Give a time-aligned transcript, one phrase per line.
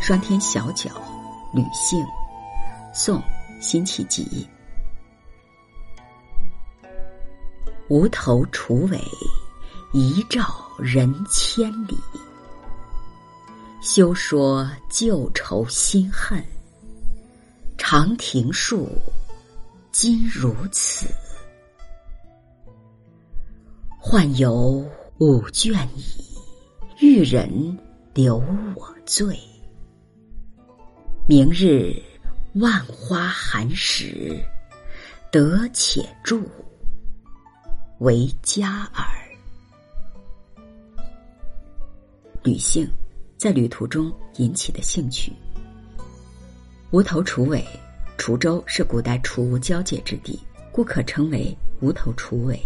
[0.00, 0.90] 霜天小角，
[1.52, 2.02] 吕姓，
[2.94, 3.22] 宋，
[3.60, 4.48] 辛弃疾。
[7.88, 8.98] 无头楚尾，
[9.92, 11.96] 一照人千里。
[13.82, 16.42] 休说旧愁新恨，
[17.76, 18.88] 长亭树，
[19.92, 21.06] 今如此。
[24.02, 24.82] 宦游
[25.18, 26.24] 五卷矣，
[27.00, 27.78] 玉人
[28.14, 28.42] 留
[28.74, 29.38] 我醉。
[31.30, 31.94] 明日
[32.54, 34.44] 万花寒时，
[35.30, 36.42] 得且住，
[38.00, 39.06] 为佳耳。
[42.42, 42.84] 吕姓，
[43.36, 45.32] 在旅途中引起的兴趣。
[46.90, 47.64] 无头楚尾，
[48.18, 50.36] 滁州是古代楚吴交界之地，
[50.72, 52.60] 故可称为无头楚尾。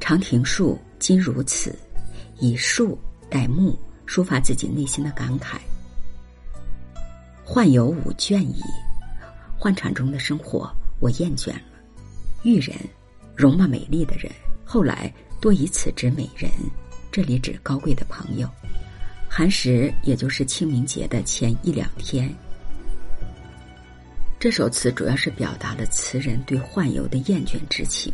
[0.00, 1.78] 长亭树，今如此，
[2.38, 5.58] 以树代木，抒发自己内心的感慨。
[7.50, 8.62] 宦游五倦矣，
[9.58, 11.62] 宦场中的生活我厌倦了。
[12.42, 12.76] 玉人，
[13.34, 14.30] 容貌美丽的人，
[14.66, 16.50] 后来多以此指美人，
[17.10, 18.46] 这里指高贵的朋友。
[19.30, 22.30] 寒食，也就是清明节的前一两天。
[24.38, 28.12] 这首词主要是表达了词人对宦游的厌倦之情。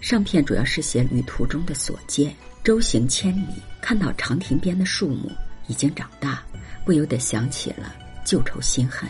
[0.00, 3.46] 上片主要是写旅途中的所见，舟行千里，
[3.82, 5.30] 看到长亭边的树木
[5.66, 6.42] 已经长大，
[6.86, 7.96] 不由得想起了。
[8.24, 9.08] 旧仇新恨，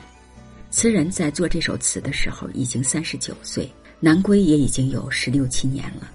[0.71, 6.11] 词人在做这首词的时候已经三十九岁，南归也已经有十六七年了。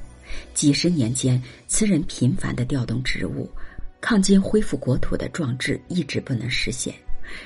[0.54, 3.50] 几十年间，词人频繁的调动职务，
[4.02, 6.94] 抗金恢复国土的壮志一直不能实现，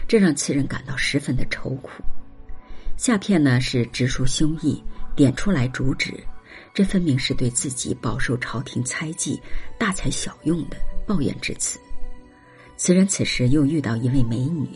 [0.08, 2.04] 这让词人感到十分的愁苦。
[2.98, 4.82] 下片呢是直抒胸臆，
[5.16, 6.14] 点出来主旨，
[6.74, 9.40] 这分明是对自己饱受朝廷猜忌、
[9.78, 11.80] 大材小用的抱怨之词。
[12.82, 14.68] 词人此时又遇到一位美女，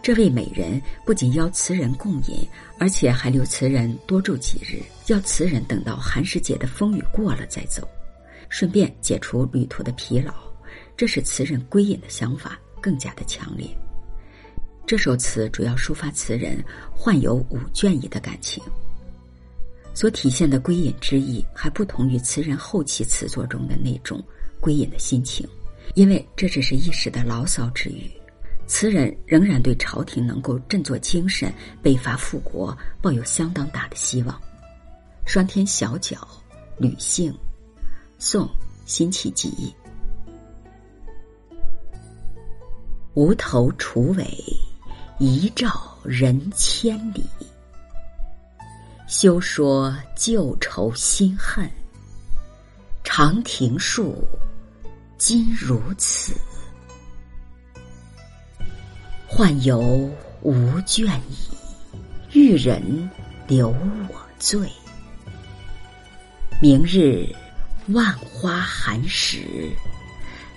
[0.00, 2.48] 这位美人不仅邀词人共饮，
[2.78, 7.82] 而且还留词人多住几日，要词人等到寒食节的风雨过了再走，
[8.48, 10.32] 顺便解除旅途的疲劳。
[10.96, 13.66] 这使词人归隐的想法更加的强烈。
[14.86, 18.62] 这首词主要抒发词人患有五倦意的感情，
[19.94, 24.22] 所体现的归隐之意还不同于词人后期词作中的那种
[24.60, 25.44] 归隐的心情。
[25.98, 28.08] 因为这只是一时的牢骚之语，
[28.68, 34.40] 词人仍然对朝廷能够振作精神、北伐复国抱有相当大的希望。
[35.26, 36.16] 霜天小角，
[36.76, 37.36] 吕姓，
[38.16, 38.48] 宋，
[38.86, 39.74] 辛弃疾。
[43.14, 44.24] 无头楚尾，
[45.18, 47.24] 一照人千里。
[49.08, 51.68] 休说旧愁新恨，
[53.02, 54.24] 长亭树。
[55.18, 56.32] 今如此，
[59.28, 60.08] 宦游
[60.42, 60.54] 无
[60.86, 61.36] 倦矣，
[62.32, 63.10] 玉人
[63.48, 63.68] 留
[64.08, 64.70] 我醉。
[66.62, 67.28] 明日
[67.88, 69.72] 万花寒食，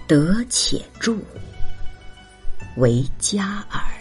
[0.08, 1.18] 得且住，
[2.78, 4.01] 为佳耳。